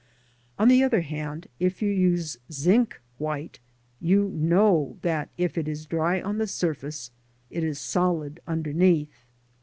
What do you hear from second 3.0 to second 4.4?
white you